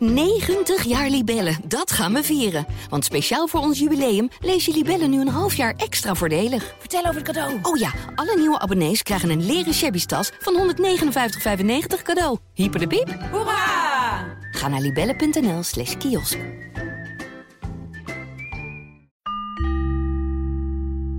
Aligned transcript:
90 0.00 0.84
jaar 0.84 1.08
Libellen, 1.08 1.56
dat 1.64 1.92
gaan 1.92 2.12
we 2.12 2.22
vieren. 2.22 2.66
Want 2.88 3.04
speciaal 3.04 3.46
voor 3.46 3.60
ons 3.60 3.78
jubileum 3.78 4.28
lees 4.40 4.64
je 4.64 4.72
Libellen 4.72 5.10
nu 5.10 5.20
een 5.20 5.28
half 5.28 5.54
jaar 5.54 5.74
extra 5.76 6.14
voordelig. 6.14 6.74
Vertel 6.78 7.00
over 7.00 7.14
het 7.14 7.24
cadeau. 7.24 7.58
Oh 7.62 7.76
ja, 7.76 7.90
alle 8.14 8.36
nieuwe 8.36 8.58
abonnees 8.58 9.02
krijgen 9.02 9.30
een 9.30 9.46
leren 9.46 9.74
shabby 9.74 10.04
tas 10.04 10.30
van 10.38 10.74
159,95 10.74 12.02
cadeau. 12.02 12.38
Hyper 12.54 12.80
de 12.80 12.86
piep. 12.86 13.18
Hoera! 13.30 14.38
Ga 14.50 14.68
naar 14.68 14.80
libellen.nl 14.80 15.62
slash 15.62 15.96
kiosk. 15.96 16.38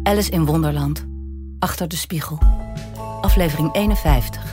Alice 0.03 0.31
in 0.31 0.45
Wonderland. 0.45 1.05
Achter 1.59 1.87
de 1.87 1.95
spiegel. 1.95 2.39
Aflevering 3.21 3.75
51. 3.75 4.43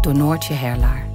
Door 0.00 0.14
Noortje 0.14 0.54
Herlaar. 0.54 1.11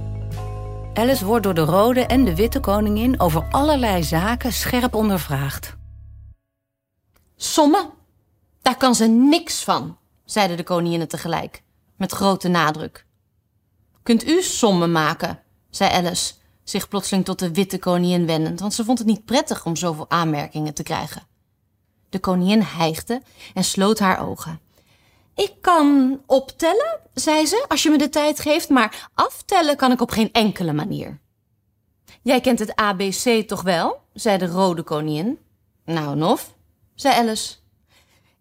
Alice 0.98 1.24
wordt 1.24 1.44
door 1.44 1.54
de 1.54 1.64
rode 1.64 2.06
en 2.06 2.24
de 2.24 2.34
witte 2.34 2.60
koningin 2.60 3.20
over 3.20 3.46
allerlei 3.50 4.04
zaken 4.04 4.52
scherp 4.52 4.94
ondervraagd. 4.94 5.76
Sommen? 7.36 7.90
Daar 8.62 8.76
kan 8.76 8.94
ze 8.94 9.06
niks 9.06 9.64
van, 9.64 9.98
zeiden 10.24 10.56
de 10.56 10.62
koninginnen 10.62 11.08
tegelijk, 11.08 11.62
met 11.96 12.12
grote 12.12 12.48
nadruk. 12.48 13.06
Kunt 14.02 14.28
u 14.28 14.42
sommen 14.42 14.92
maken, 14.92 15.42
zei 15.70 15.90
Alice, 15.92 16.34
zich 16.62 16.88
plotseling 16.88 17.24
tot 17.24 17.38
de 17.38 17.52
witte 17.52 17.78
koningin 17.78 18.26
wendend, 18.26 18.60
want 18.60 18.74
ze 18.74 18.84
vond 18.84 18.98
het 18.98 19.06
niet 19.06 19.24
prettig 19.24 19.66
om 19.66 19.76
zoveel 19.76 20.10
aanmerkingen 20.10 20.74
te 20.74 20.82
krijgen. 20.82 21.22
De 22.08 22.18
koningin 22.18 22.62
hijgde 22.62 23.22
en 23.54 23.64
sloot 23.64 23.98
haar 23.98 24.28
ogen. 24.28 24.60
Ik 25.38 25.54
kan 25.60 26.20
optellen, 26.26 27.00
zei 27.14 27.46
ze, 27.46 27.64
als 27.68 27.82
je 27.82 27.90
me 27.90 27.98
de 27.98 28.08
tijd 28.08 28.40
geeft, 28.40 28.68
maar 28.68 29.10
aftellen 29.14 29.76
kan 29.76 29.92
ik 29.92 30.00
op 30.00 30.10
geen 30.10 30.32
enkele 30.32 30.72
manier. 30.72 31.20
Jij 32.22 32.40
kent 32.40 32.58
het 32.58 32.74
ABC 32.74 33.48
toch 33.48 33.62
wel? 33.62 34.02
zei 34.12 34.38
de 34.38 34.46
rode 34.46 34.82
koningin. 34.82 35.38
Nou, 35.84 36.16
Nof, 36.16 36.54
zei 36.94 37.14
Alice. 37.14 37.54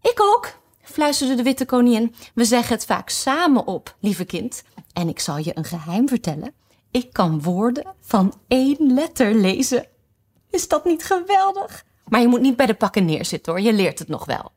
Ik 0.01 0.21
ook, 0.21 0.53
fluisterde 0.81 1.35
de 1.35 1.43
witte 1.43 1.65
koningin. 1.65 2.15
We 2.33 2.45
zeggen 2.45 2.75
het 2.75 2.85
vaak 2.85 3.09
samen 3.09 3.67
op, 3.67 3.95
lieve 3.99 4.25
kind. 4.25 4.63
En 4.93 5.09
ik 5.09 5.19
zal 5.19 5.37
je 5.37 5.57
een 5.57 5.65
geheim 5.65 6.07
vertellen. 6.07 6.53
Ik 6.91 7.13
kan 7.13 7.41
woorden 7.41 7.95
van 8.01 8.33
één 8.47 8.93
letter 8.93 9.35
lezen. 9.35 9.87
Is 10.49 10.67
dat 10.67 10.85
niet 10.85 11.03
geweldig? 11.03 11.85
Maar 12.07 12.21
je 12.21 12.27
moet 12.27 12.41
niet 12.41 12.55
bij 12.55 12.65
de 12.65 12.73
pakken 12.73 13.05
neerzitten 13.05 13.53
hoor, 13.53 13.61
je 13.61 13.73
leert 13.73 13.99
het 13.99 14.07
nog 14.07 14.25
wel. 14.25 14.51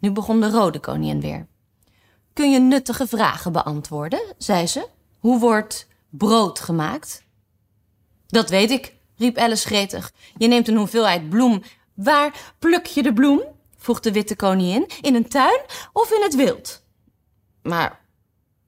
Nu 0.00 0.10
begon 0.10 0.40
de 0.40 0.50
rode 0.50 0.80
koningin 0.80 1.20
weer. 1.20 1.46
Kun 2.32 2.50
je 2.50 2.58
nuttige 2.58 3.06
vragen 3.06 3.52
beantwoorden, 3.52 4.34
zei 4.38 4.66
ze. 4.66 4.88
Hoe 5.18 5.38
wordt 5.38 5.88
brood 6.10 6.60
gemaakt? 6.60 7.24
Dat 8.26 8.50
weet 8.50 8.70
ik, 8.70 8.94
riep 9.16 9.38
Alice 9.38 9.66
gretig. 9.66 10.12
Je 10.36 10.48
neemt 10.48 10.68
een 10.68 10.76
hoeveelheid 10.76 11.28
bloem. 11.28 11.62
Waar 11.94 12.54
pluk 12.58 12.86
je 12.86 13.02
de 13.02 13.12
bloem? 13.12 13.42
vroeg 13.76 14.00
de 14.00 14.12
witte 14.12 14.36
koningin. 14.36 14.86
In 15.00 15.14
een 15.14 15.28
tuin 15.28 15.60
of 15.92 16.12
in 16.12 16.22
het 16.22 16.34
wild? 16.34 16.82
Maar 17.62 18.00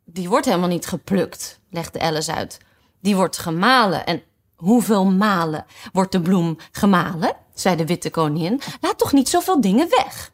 die 0.04 0.28
wordt 0.28 0.46
helemaal 0.46 0.68
niet 0.68 0.86
geplukt, 0.86 1.60
legde 1.70 2.00
Alice 2.00 2.34
uit. 2.34 2.58
Die 3.00 3.16
wordt 3.16 3.38
gemalen. 3.38 4.06
En 4.06 4.22
hoeveel 4.56 5.04
malen 5.04 5.66
wordt 5.92 6.12
de 6.12 6.20
bloem 6.20 6.56
gemalen? 6.72 7.36
zei 7.54 7.76
de 7.76 7.86
witte 7.86 8.10
koningin. 8.10 8.60
Laat 8.80 8.98
toch 8.98 9.12
niet 9.12 9.28
zoveel 9.28 9.60
dingen 9.60 9.88
weg. 9.88 10.32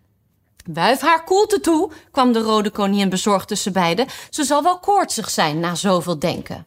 Wuif 0.64 1.00
haar 1.00 1.24
koelte 1.24 1.60
toe, 1.60 1.90
kwam 2.10 2.32
de 2.32 2.38
rode 2.38 2.70
koningin 2.70 3.08
bezorgd 3.08 3.48
tussen 3.48 3.72
beiden. 3.72 4.06
Ze 4.30 4.44
zal 4.44 4.62
wel 4.62 4.78
koortsig 4.78 5.30
zijn 5.30 5.60
na 5.60 5.74
zoveel 5.74 6.18
denken. 6.18 6.66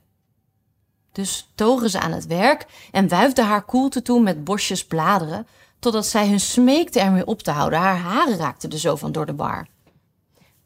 Dus 1.11 1.51
togen 1.55 1.89
ze 1.89 1.99
aan 1.99 2.11
het 2.11 2.25
werk 2.25 2.65
en 2.91 3.07
wuifde 3.07 3.41
haar 3.41 3.65
koelte 3.65 4.01
toe 4.01 4.21
met 4.21 4.43
bosjes 4.43 4.85
bladeren, 4.85 5.47
totdat 5.79 6.05
zij 6.05 6.27
hun 6.27 6.39
smeekte 6.39 6.99
ermee 6.99 7.25
op 7.25 7.41
te 7.41 7.51
houden. 7.51 7.79
Haar 7.79 7.97
haren 7.97 8.37
raakten 8.37 8.69
er 8.69 8.79
zo 8.79 8.95
van 8.95 9.11
door 9.11 9.25
de 9.25 9.35
war. 9.35 9.67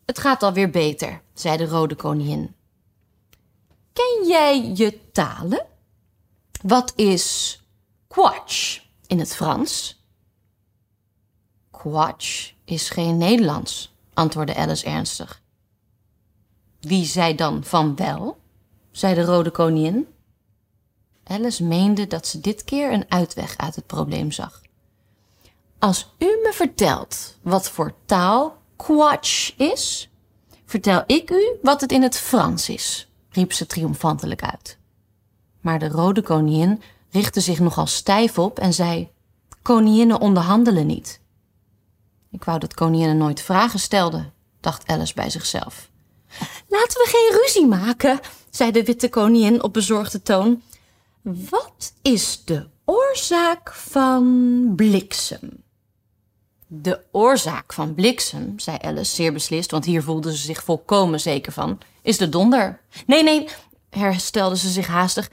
Het 0.06 0.20
gaat 0.20 0.44
alweer 0.44 0.70
beter, 0.70 1.22
zei 1.34 1.58
de 1.58 1.66
rode 1.66 1.96
koningin. 1.96 2.56
Ken 3.94 4.28
jij 4.28 4.72
je 4.76 5.12
talen? 5.12 5.66
Wat 6.62 6.94
is 6.96 7.60
quatsch 8.08 8.80
in 9.08 9.20
het 9.20 9.36
Frans? 9.36 10.01
Quatsch 11.82 12.52
is 12.66 12.90
geen 12.90 13.18
Nederlands, 13.18 13.94
antwoordde 14.14 14.56
Alice 14.56 14.86
ernstig. 14.86 15.42
Wie 16.80 17.06
zei 17.06 17.36
dan 17.36 17.64
van 17.64 17.96
wel? 17.96 18.38
zei 18.92 19.16
de 19.16 19.24
rode 19.24 19.52
koningin. 19.52 20.08
Alice 21.24 21.64
meende 21.64 22.08
dat 22.08 22.28
ze 22.28 22.40
dit 22.40 22.64
keer 22.64 22.92
een 22.92 23.06
uitweg 23.08 23.58
uit 23.58 23.76
het 23.76 23.86
probleem 23.86 24.32
zag. 24.32 24.62
Als 25.80 26.14
u 26.18 26.26
me 26.26 26.52
vertelt 26.54 27.38
wat 27.42 27.70
voor 27.70 27.94
taal 28.06 28.58
quatsch 28.76 29.58
is, 29.58 30.10
vertel 30.66 31.04
ik 31.06 31.30
u 31.30 31.58
wat 31.62 31.82
het 31.82 31.92
in 31.92 32.02
het 32.02 32.18
Frans 32.18 32.70
is, 32.70 33.12
riep 33.30 33.54
ze 33.54 33.66
triomfantelijk 33.66 34.44
uit. 34.44 34.78
Maar 35.62 35.80
de 35.80 35.88
rode 35.88 36.22
koningin 36.22 36.82
richtte 37.12 37.42
zich 37.42 37.60
nogal 37.60 37.88
stijf 37.88 38.40
op 38.40 38.60
en 38.60 38.74
zei: 38.74 39.10
Koninginnen 39.62 40.20
onderhandelen 40.20 40.88
niet. 40.88 41.21
Ik 42.32 42.44
wou 42.44 42.60
dat 42.60 42.74
koninginnen 42.74 43.18
nooit 43.18 43.42
vragen 43.42 43.80
stelden, 43.80 44.34
dacht 44.60 44.88
Alice 44.88 45.14
bij 45.14 45.30
zichzelf. 45.30 45.90
Laten 46.68 46.98
we 46.98 47.08
geen 47.08 47.40
ruzie 47.42 47.68
maken, 47.68 48.20
zei 48.50 48.72
de 48.72 48.84
witte 48.84 49.10
koningin 49.10 49.64
op 49.64 49.74
bezorgde 49.74 50.22
toon. 50.22 50.62
Wat 51.22 51.94
is 52.02 52.42
de 52.46 52.68
oorzaak 52.86 53.74
van 53.74 54.74
bliksem? 54.76 55.64
De 56.68 57.02
oorzaak 57.12 57.74
van 57.74 57.96
bliksem, 57.96 58.60
zei 58.60 58.78
Alice 58.82 59.16
zeer 59.16 59.34
beslist, 59.34 59.72
want 59.72 59.86
hier 59.86 60.04
voelde 60.04 60.36
ze 60.38 60.44
zich 60.44 60.64
volkomen 60.64 61.20
zeker 61.20 61.52
van, 61.52 61.80
is 62.02 62.18
de 62.18 62.30
donder. 62.30 62.82
Nee, 63.06 63.24
nee, 63.24 63.48
herstelde 63.90 64.58
ze 64.58 64.70
zich 64.70 64.88
haastig. 64.88 65.30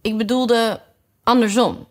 Ik 0.00 0.16
bedoelde 0.16 0.82
andersom. 1.22 1.86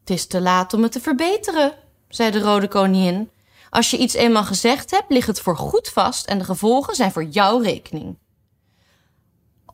Het 0.00 0.10
is 0.10 0.26
te 0.26 0.40
laat 0.40 0.74
om 0.74 0.82
het 0.82 0.92
te 0.92 1.00
verbeteren, 1.00 1.74
zei 2.14 2.30
de 2.30 2.40
rode 2.40 2.68
koningin. 2.68 3.30
Als 3.70 3.90
je 3.90 3.98
iets 3.98 4.14
eenmaal 4.14 4.44
gezegd 4.44 4.90
hebt, 4.90 5.10
ligt 5.10 5.26
het 5.26 5.40
voor 5.40 5.56
goed 5.56 5.88
vast 5.88 6.26
en 6.26 6.38
de 6.38 6.44
gevolgen 6.44 6.94
zijn 6.94 7.12
voor 7.12 7.24
jouw 7.24 7.58
rekening. 7.58 8.16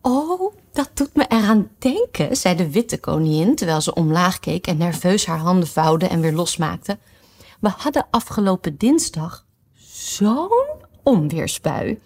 Oh, 0.02 0.54
dat 0.72 0.90
doet 0.94 1.14
me 1.14 1.24
eraan 1.28 1.70
denken, 1.78 2.36
zei 2.36 2.56
de 2.56 2.70
witte 2.70 3.00
koningin 3.00 3.54
terwijl 3.54 3.80
ze 3.80 3.94
omlaag 3.94 4.38
keek 4.38 4.66
en 4.66 4.76
nerveus 4.76 5.26
haar 5.26 5.38
handen 5.38 5.68
vouwde 5.68 6.06
en 6.06 6.20
weer 6.20 6.32
losmaakte. 6.32 6.98
We 7.60 7.68
hadden 7.68 8.06
afgelopen 8.10 8.76
dinsdag 8.76 9.46
zo'n 9.90 10.84
onweersbui. 11.02 12.00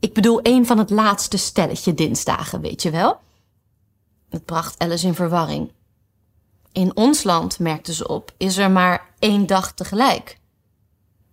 Ik 0.00 0.14
bedoel, 0.14 0.40
een 0.42 0.66
van 0.66 0.78
het 0.78 0.90
laatste 0.90 1.36
stelletje 1.36 1.94
dinsdagen, 1.94 2.60
weet 2.60 2.82
je 2.82 2.90
wel? 2.90 3.20
Het 4.28 4.44
bracht 4.44 4.78
Alice 4.78 5.06
in 5.06 5.14
verwarring. 5.14 5.72
In 6.72 6.96
ons 6.96 7.22
land, 7.22 7.58
merkte 7.58 7.94
ze 7.94 8.08
op, 8.08 8.32
is 8.36 8.56
er 8.56 8.70
maar 8.70 9.10
één 9.18 9.46
dag 9.46 9.72
tegelijk. 9.72 10.38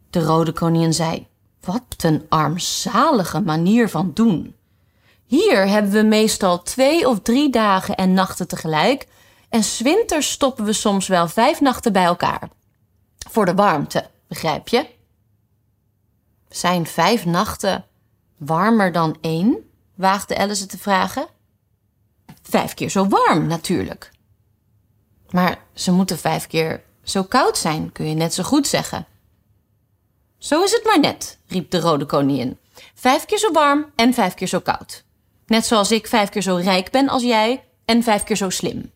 De 0.10 0.24
rode 0.24 0.52
koningin 0.52 0.94
zei: 0.94 1.28
Wat 1.62 1.84
een 1.98 2.26
armzalige 2.30 3.40
manier 3.40 3.90
van 3.90 4.12
doen. 4.14 4.56
Hier 5.26 5.68
hebben 5.68 5.92
we 5.92 6.04
meestal 6.04 6.62
twee 6.62 7.08
of 7.08 7.20
drie 7.20 7.50
dagen 7.50 7.96
en 7.96 8.14
nachten 8.14 8.48
tegelijk, 8.48 9.08
en 9.50 9.64
zwinters 9.64 10.32
stoppen 10.32 10.66
we 10.66 10.74
soms 10.74 11.08
wel 11.08 11.28
vijf 11.28 11.62
nachten 11.62 11.94
bij 11.94 12.04
elkaar. 12.04 12.50
Voor 13.30 13.46
de 13.46 13.54
warmte, 13.54 14.10
begrijp 14.28 14.68
je? 14.68 14.88
Zijn 16.50 16.86
vijf 16.88 17.26
nachten 17.26 17.86
warmer 18.38 18.92
dan 18.92 19.18
één? 19.22 19.70
waagde 19.96 20.38
Alice 20.38 20.66
te 20.66 20.78
vragen. 20.78 21.28
Vijf 22.42 22.74
keer 22.74 22.90
zo 22.90 23.08
warm, 23.08 23.48
natuurlijk. 23.48 24.12
Maar 25.30 25.64
ze 25.74 25.92
moeten 25.92 26.18
vijf 26.18 26.48
keer 26.48 26.84
zo 27.04 27.24
koud 27.24 27.58
zijn, 27.58 27.92
kun 27.92 28.06
je 28.06 28.16
net 28.16 28.34
zo 28.34 28.44
goed 28.44 28.68
zeggen. 28.68 29.06
Zo 30.38 30.64
is 30.64 30.72
het 30.72 30.84
maar 30.84 31.00
net, 31.00 31.40
riep 31.48 31.72
de 31.72 31.80
rode 31.80 32.06
koningin. 32.06 32.58
Vijf 32.94 33.26
keer 33.26 33.38
zo 33.38 33.52
warm 33.52 33.92
en 33.96 34.14
vijf 34.14 34.34
keer 34.34 34.48
zo 34.48 34.60
koud. 34.60 35.04
Net 35.46 35.66
zoals 35.66 35.92
ik 35.92 36.08
vijf 36.08 36.30
keer 36.30 36.42
zo 36.42 36.56
rijk 36.56 36.92
ben 36.92 37.10
als 37.10 37.24
jij 37.24 37.64
en 37.86 38.04
vijf 38.04 38.24
keer 38.24 38.36
zo 38.36 38.50
slim. 38.50 38.92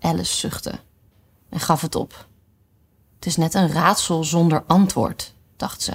Alice 0.00 0.36
zuchtte 0.36 0.78
en 1.48 1.60
gaf 1.60 1.80
het 1.80 1.94
op. 1.94 2.26
Het 3.14 3.26
is 3.26 3.36
net 3.36 3.54
een 3.54 3.72
raadsel 3.72 4.24
zonder 4.24 4.64
antwoord, 4.66 5.34
dacht 5.56 5.82
ze. 5.82 5.92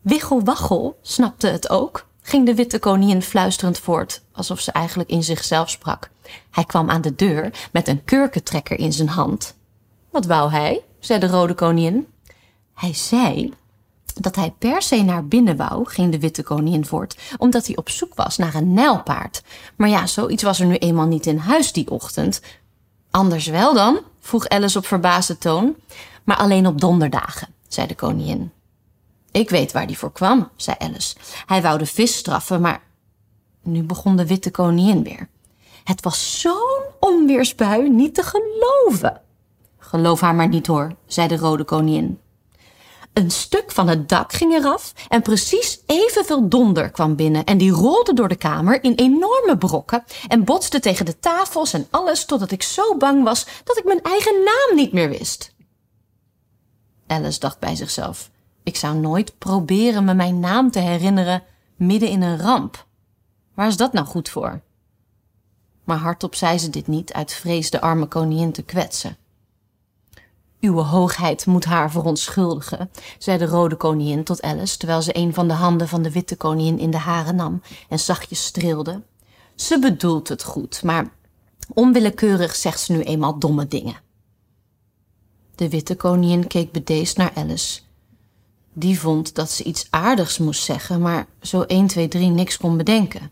Wiggelwaggel 0.00 0.98
snapte 1.02 1.46
het 1.46 1.68
ook, 1.68 2.06
ging 2.22 2.46
de 2.46 2.54
witte 2.54 2.78
koningin 2.78 3.22
fluisterend 3.22 3.78
voort, 3.78 4.22
alsof 4.32 4.60
ze 4.60 4.72
eigenlijk 4.72 5.10
in 5.10 5.22
zichzelf 5.22 5.70
sprak. 5.70 6.10
Hij 6.50 6.64
kwam 6.64 6.90
aan 6.90 7.00
de 7.00 7.14
deur 7.14 7.68
met 7.72 7.88
een 7.88 8.04
kurkentrekker 8.04 8.78
in 8.78 8.92
zijn 8.92 9.08
hand. 9.08 9.54
Wat 10.10 10.26
wou 10.26 10.50
hij? 10.50 10.82
zei 10.98 11.18
de 11.18 11.26
rode 11.26 11.54
koningin. 11.54 12.06
Hij 12.74 12.94
zei: 12.94 13.52
dat 14.14 14.36
hij 14.36 14.54
per 14.58 14.82
se 14.82 15.02
naar 15.02 15.26
binnen 15.26 15.56
wou, 15.56 15.86
ging 15.88 16.12
de 16.12 16.18
witte 16.18 16.42
koningin 16.42 16.86
voort, 16.86 17.18
omdat 17.38 17.66
hij 17.66 17.76
op 17.76 17.88
zoek 17.88 18.14
was 18.14 18.36
naar 18.36 18.54
een 18.54 18.72
nijlpaard. 18.72 19.42
Maar 19.76 19.88
ja, 19.88 20.06
zoiets 20.06 20.42
was 20.42 20.60
er 20.60 20.66
nu 20.66 20.76
eenmaal 20.76 21.06
niet 21.06 21.26
in 21.26 21.36
huis 21.36 21.72
die 21.72 21.90
ochtend. 21.90 22.40
Anders 23.10 23.46
wel 23.46 23.74
dan? 23.74 24.00
vroeg 24.20 24.48
Alice 24.48 24.78
op 24.78 24.86
verbaasde 24.86 25.38
toon. 25.38 25.74
Maar 26.24 26.36
alleen 26.36 26.66
op 26.66 26.80
donderdagen, 26.80 27.48
zei 27.68 27.86
de 27.86 27.94
koningin. 27.94 28.52
Ik 29.30 29.50
weet 29.50 29.72
waar 29.72 29.86
die 29.86 29.98
voor 29.98 30.12
kwam, 30.12 30.48
zei 30.56 30.76
Alice. 30.78 31.16
Hij 31.46 31.62
wou 31.62 31.78
de 31.78 31.86
vis 31.86 32.16
straffen, 32.16 32.60
maar. 32.60 32.82
Nu 33.62 33.82
begon 33.82 34.16
de 34.16 34.26
witte 34.26 34.50
koningin 34.50 35.02
weer. 35.02 35.28
Het 35.84 36.02
was 36.02 36.40
zo'n 36.40 36.82
onweersbui 37.00 37.90
niet 37.90 38.14
te 38.14 38.22
geloven. 38.22 39.20
Geloof 39.78 40.20
haar 40.20 40.34
maar 40.34 40.48
niet 40.48 40.66
hoor, 40.66 40.94
zei 41.06 41.28
de 41.28 41.36
rode 41.36 41.64
koningin. 41.64 42.18
Een 43.12 43.30
stuk 43.30 43.72
van 43.72 43.88
het 43.88 44.08
dak 44.08 44.32
ging 44.32 44.52
eraf 44.52 44.92
en 45.08 45.22
precies 45.22 45.82
evenveel 45.86 46.48
donder 46.48 46.90
kwam 46.90 47.16
binnen 47.16 47.44
en 47.44 47.58
die 47.58 47.70
rolde 47.70 48.14
door 48.14 48.28
de 48.28 48.36
kamer 48.36 48.84
in 48.84 48.94
enorme 48.94 49.58
brokken 49.58 50.04
en 50.28 50.44
botste 50.44 50.80
tegen 50.80 51.04
de 51.04 51.18
tafels 51.18 51.72
en 51.72 51.86
alles 51.90 52.24
totdat 52.24 52.50
ik 52.50 52.62
zo 52.62 52.96
bang 52.96 53.24
was 53.24 53.46
dat 53.64 53.78
ik 53.78 53.84
mijn 53.84 54.02
eigen 54.02 54.34
naam 54.34 54.76
niet 54.76 54.92
meer 54.92 55.08
wist. 55.08 55.54
Alice 57.06 57.40
dacht 57.40 57.58
bij 57.58 57.74
zichzelf, 57.76 58.30
ik 58.62 58.76
zou 58.76 58.96
nooit 58.96 59.38
proberen 59.38 60.04
me 60.04 60.14
mijn 60.14 60.40
naam 60.40 60.70
te 60.70 60.78
herinneren 60.78 61.42
midden 61.76 62.08
in 62.08 62.22
een 62.22 62.40
ramp. 62.40 62.86
Waar 63.54 63.68
is 63.68 63.76
dat 63.76 63.92
nou 63.92 64.06
goed 64.06 64.28
voor? 64.28 64.62
Maar 65.84 65.98
hardop 65.98 66.34
zei 66.34 66.58
ze 66.58 66.70
dit 66.70 66.86
niet 66.86 67.12
uit 67.12 67.32
vrees 67.32 67.70
de 67.70 67.80
arme 67.80 68.06
koningin 68.06 68.52
te 68.52 68.62
kwetsen. 68.62 69.16
Uwe 70.60 70.82
hoogheid 70.82 71.46
moet 71.46 71.64
haar 71.64 71.90
verontschuldigen, 71.90 72.90
zei 73.18 73.38
de 73.38 73.46
rode 73.46 73.76
koningin 73.76 74.24
tot 74.24 74.42
Alice, 74.42 74.76
terwijl 74.76 75.02
ze 75.02 75.16
een 75.16 75.34
van 75.34 75.48
de 75.48 75.54
handen 75.54 75.88
van 75.88 76.02
de 76.02 76.10
witte 76.10 76.36
koningin 76.36 76.78
in 76.78 76.90
de 76.90 76.98
haren 76.98 77.36
nam 77.36 77.62
en 77.88 77.98
zachtjes 77.98 78.44
streelde. 78.44 79.02
Ze 79.54 79.78
bedoelt 79.78 80.28
het 80.28 80.42
goed, 80.42 80.82
maar 80.82 81.10
onwillekeurig 81.68 82.54
zegt 82.54 82.80
ze 82.80 82.92
nu 82.92 83.00
eenmaal 83.00 83.38
domme 83.38 83.68
dingen. 83.68 83.96
De 85.54 85.68
witte 85.68 85.96
koningin 85.96 86.46
keek 86.46 86.72
bedeesd 86.72 87.16
naar 87.16 87.32
Alice. 87.34 87.80
Die 88.72 89.00
vond 89.00 89.34
dat 89.34 89.50
ze 89.50 89.64
iets 89.64 89.86
aardigs 89.90 90.38
moest 90.38 90.62
zeggen, 90.62 91.00
maar 91.00 91.26
zo 91.40 91.62
1, 91.62 91.86
2, 91.86 92.08
3 92.08 92.28
niks 92.28 92.56
kon 92.56 92.76
bedenken. 92.76 93.30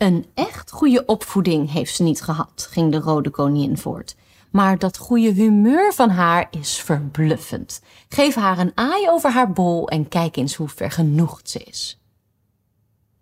Een 0.00 0.26
echt 0.34 0.70
goede 0.70 1.04
opvoeding 1.06 1.72
heeft 1.72 1.94
ze 1.94 2.02
niet 2.02 2.22
gehad, 2.22 2.68
ging 2.70 2.92
de 2.92 2.98
rode 2.98 3.30
koningin 3.30 3.78
voort. 3.78 4.16
Maar 4.50 4.78
dat 4.78 4.96
goede 4.96 5.32
humeur 5.32 5.92
van 5.92 6.10
haar 6.10 6.48
is 6.50 6.76
verbluffend. 6.76 7.80
Geef 8.08 8.34
haar 8.34 8.58
een 8.58 8.72
aai 8.74 9.08
over 9.08 9.30
haar 9.30 9.52
bol 9.52 9.88
en 9.88 10.08
kijk 10.08 10.36
eens 10.36 10.54
hoe 10.54 10.68
vergenoegd 10.68 11.50
ze 11.50 11.58
is. 11.58 11.98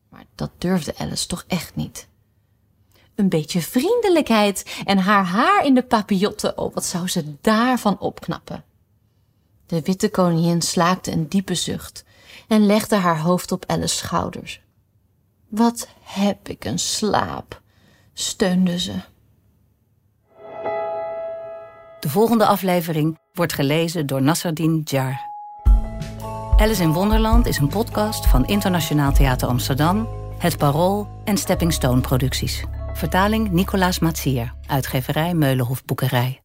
Maar 0.08 0.25
dat 0.34 0.50
durfde 0.58 0.96
Alice 0.96 1.26
toch 1.26 1.44
echt 1.48 1.76
niet. 1.76 2.08
Een 3.14 3.28
beetje 3.28 3.60
vriendelijkheid 3.60 4.81
en 4.84 4.98
haar 4.98 5.24
haar 5.24 5.64
in 5.64 5.74
de 5.74 5.82
papillotten, 5.82 6.58
oh 6.58 6.74
wat 6.74 6.84
zou 6.84 7.08
ze 7.08 7.34
daarvan 7.40 7.98
opknappen. 7.98 8.64
De 9.66 9.81
witte 9.81 10.10
koningin 10.10 10.62
slaakte 10.62 11.12
een 11.12 11.28
diepe 11.28 11.54
zucht 11.54 12.04
en 12.48 12.66
legde 12.66 12.96
haar 12.96 13.20
hoofd 13.20 13.52
op 13.52 13.64
Alice's 13.66 13.96
schouders. 13.96 14.60
Wat 15.48 15.88
heb 16.02 16.48
ik 16.48 16.64
een 16.64 16.78
slaap, 16.78 17.62
steunde 18.12 18.78
ze. 18.78 18.94
De 22.00 22.08
volgende 22.08 22.46
aflevering 22.46 23.18
wordt 23.32 23.52
gelezen 23.52 24.06
door 24.06 24.22
Nasserdin 24.22 24.80
Jar. 24.84 25.20
Alice 26.56 26.82
in 26.82 26.92
Wonderland 26.92 27.46
is 27.46 27.58
een 27.58 27.68
podcast 27.68 28.26
van 28.26 28.46
Internationaal 28.46 29.12
Theater 29.12 29.48
Amsterdam, 29.48 30.08
Het 30.38 30.58
Parool 30.58 31.08
en 31.24 31.36
Stepping 31.36 31.72
Stone 31.72 32.00
Producties. 32.00 32.64
Vertaling 32.92 33.50
Nicolaas 33.50 33.98
Matsier, 33.98 34.54
uitgeverij 34.66 35.34
Meulenhof 35.34 35.84
Boekerij. 35.84 36.40